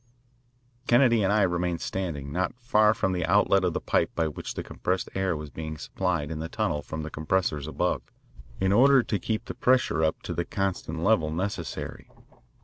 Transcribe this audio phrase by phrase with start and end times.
[0.87, 4.55] Kennedy and I remained standing, not far from the outlet of the pipe by which
[4.55, 8.01] the compressed air was being supplied in the tunnel from the compressors above,
[8.59, 12.09] in order to keep the pressure up to the constant level necessary.